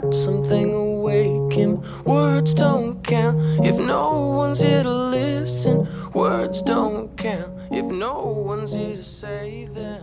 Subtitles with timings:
[0.00, 1.80] got something awake him.
[2.04, 5.86] Words don't count if no one's here to listen.
[6.14, 10.00] Words don't count if no one's here to say them.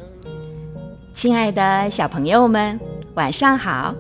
[1.14, 2.80] 亲爱的小朋友们，
[3.16, 3.96] 晚上好！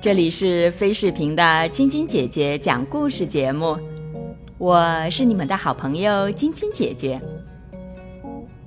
[0.00, 3.76] 这里是飞视频的晶晶姐姐讲故事节目，
[4.58, 7.20] 我是你们的好朋友晶晶姐姐。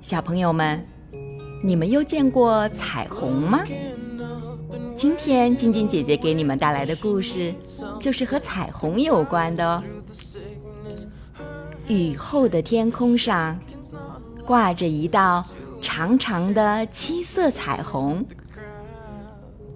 [0.02, 0.84] 小朋友们，
[1.62, 3.62] 你们又见过彩虹吗？
[5.00, 7.54] 今天晶晶姐姐给你们带来的故事，
[7.98, 9.82] 就是和彩虹有关的哦。
[11.88, 13.58] 雨后的天空上，
[14.44, 15.42] 挂着一道
[15.80, 18.22] 长长的七色彩虹，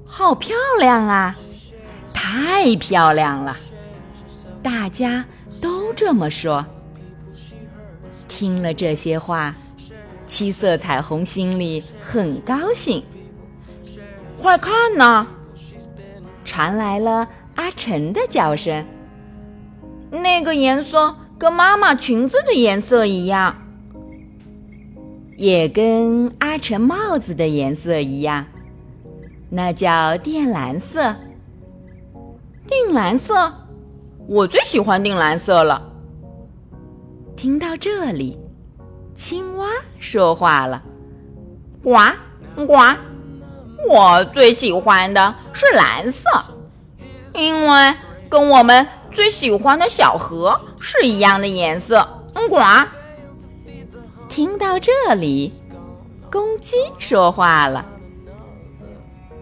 [0.05, 1.35] 好漂亮啊！
[2.13, 3.57] 太漂亮了，
[4.63, 5.25] 大家
[5.59, 6.63] 都这么说。
[8.29, 9.55] 听了这些话，
[10.27, 13.03] 七色彩虹心里很高兴。
[14.45, 15.27] 快看呐！
[16.45, 18.85] 传来了阿晨的叫声。
[20.11, 23.57] 那个颜色跟妈妈裙子的颜色一样，
[25.39, 28.45] 也跟阿晨帽子的颜色一样，
[29.49, 31.17] 那叫靛蓝色。
[32.69, 33.51] 靛蓝色，
[34.29, 35.91] 我最喜欢靛蓝色了。
[37.35, 38.39] 听到这里，
[39.15, 40.83] 青蛙说话了
[41.83, 41.95] ：“呱
[42.67, 42.75] 呱。”
[43.89, 46.29] 我最喜欢的是蓝色，
[47.35, 47.95] 因为
[48.29, 52.07] 跟我们最喜欢的小河是一样的颜色。
[52.35, 52.59] 嗯，呱。
[54.29, 55.53] 听到这里，
[56.31, 57.85] 公鸡说话了：“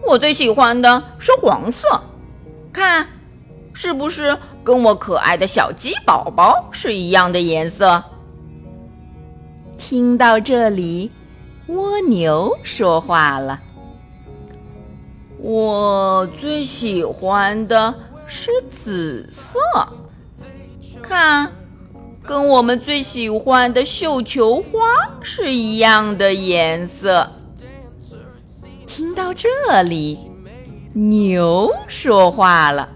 [0.05, 1.87] 我最喜欢的是黄色，
[2.71, 3.07] 看，
[3.73, 8.03] 是不是跟我可爱的小鸡宝宝是一样的颜色？”
[9.79, 11.11] 听到这里，
[11.67, 13.59] 蜗牛说话了。
[15.45, 17.93] 我最喜欢的
[18.25, 19.59] 是紫色，
[21.01, 21.51] 看，
[22.23, 24.79] 跟我们最喜欢的绣球花
[25.21, 27.29] 是一样的颜色。
[28.87, 29.49] 听到这
[29.83, 30.17] 里，
[30.93, 32.87] 牛说话了：“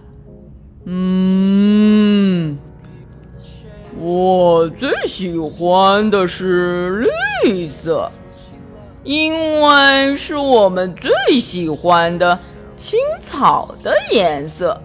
[0.87, 2.57] 嗯，
[3.99, 7.05] 我最喜欢的是
[7.43, 8.09] 绿色。”
[9.07, 12.37] 因为是我们最喜欢的
[12.75, 14.77] 青草的颜色。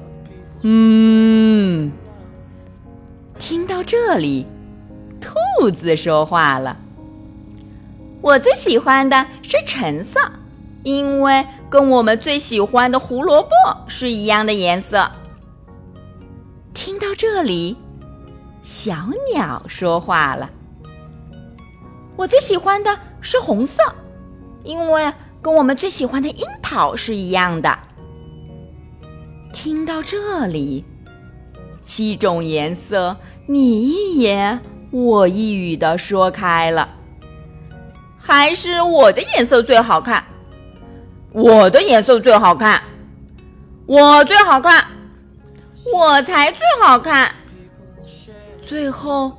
[0.60, 1.90] 嗯，
[3.40, 4.46] 听到这里，
[5.20, 6.76] 兔子说话了
[8.22, 10.20] ：“我最喜欢的是橙色，
[10.84, 13.50] 因为跟我们最喜欢的胡萝卜
[13.88, 15.10] 是一样的颜色。”
[16.72, 17.76] 听到这里，
[18.62, 18.94] 小
[19.34, 20.48] 鸟说话了
[22.14, 23.82] ：“我最喜欢的是红色。”
[24.64, 27.78] 因为跟我们最喜欢的樱桃是一样的。
[29.52, 30.84] 听到这里，
[31.84, 36.96] 七种颜色你一言我一语的说开了。
[38.18, 40.24] 还是我的颜色最好看，
[41.32, 42.80] 我的颜色最好看，
[43.84, 44.86] 我最好看，
[45.92, 47.34] 我才最好看。
[48.64, 49.32] 最后，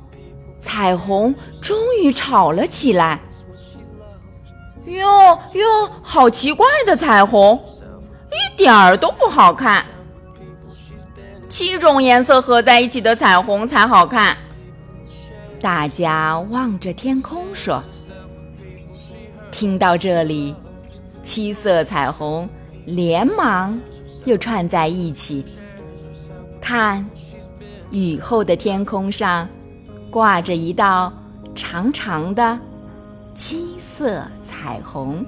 [0.60, 3.18] 彩虹终于吵了起来。
[4.86, 7.58] 哟哟，好奇怪的彩虹，
[8.30, 9.84] 一点儿都不好看。
[11.48, 14.36] 七种颜色合在一起的彩虹才好看。
[15.60, 17.82] 大家望着天空说
[19.50, 20.54] ：“听到这里，
[21.22, 22.46] 七色彩虹
[22.84, 23.80] 连忙
[24.26, 25.46] 又串在一起。
[26.60, 27.08] 看，
[27.90, 29.48] 雨后的天空上
[30.10, 31.10] 挂着一道
[31.54, 32.58] 长长的。”
[33.34, 35.24] 七色彩虹，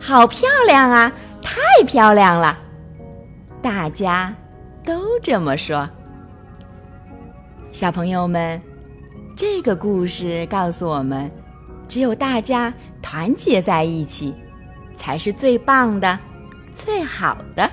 [0.00, 1.12] 好漂亮啊！
[1.42, 2.56] 太漂亮了，
[3.60, 4.32] 大家
[4.84, 5.88] 都这么说。
[7.72, 8.60] 小朋友们，
[9.36, 11.28] 这个故事告诉我们，
[11.88, 14.34] 只有大家团结在一起，
[14.96, 16.16] 才是最棒的、
[16.72, 17.68] 最好的。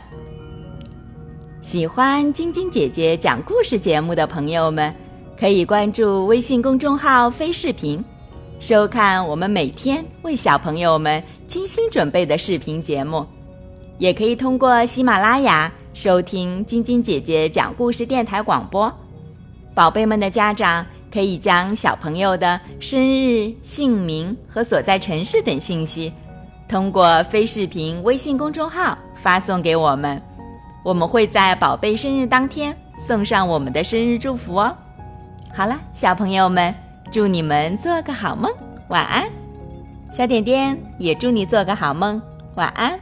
[1.62, 4.92] 喜欢晶晶姐姐讲故事节目的朋友们，
[5.40, 8.04] 可以关注微信公众号“飞视频”。
[8.60, 13.24] 收看我们每天为小朋友们精心准备的视频节目，
[14.00, 18.92] 也可以通过喜马拉雅收听晶晶姐姐讲故事电台广播。
[19.76, 20.84] 宝贝们的家长
[21.14, 26.12] 可以将小朋友的生日、姓名和所在城市等信息，
[26.68, 30.20] 通过飞视频微信公众号发送给我们，
[30.84, 34.76] 我们会在宝贝生日当天送上我们的生日祝福哦。
[35.54, 36.74] 好了，小朋友们。
[37.10, 38.52] 祝你们做个好梦，
[38.90, 39.30] 晚安。
[40.12, 42.22] 小点点也祝你做个好梦，
[42.56, 43.00] 晚安。